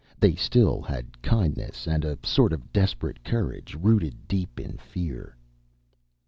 They 0.19 0.33
still 0.33 0.81
had 0.81 1.21
kindness 1.21 1.85
and 1.87 2.03
a 2.03 2.17
sort 2.23 2.53
of 2.53 2.73
desperate 2.73 3.23
courage 3.23 3.75
rooted 3.79 4.27
deep 4.27 4.59
in 4.59 4.77
fear. 4.77 5.37